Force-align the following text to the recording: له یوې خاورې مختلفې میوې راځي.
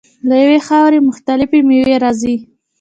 له 0.27 0.35
یوې 0.43 0.59
خاورې 0.67 0.99
مختلفې 1.09 1.59
میوې 1.67 1.95
راځي. 2.03 2.35